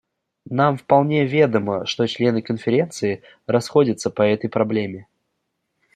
[0.49, 5.05] Нам вполне ведомо, что члены Конференции расходятся по этой проблеме.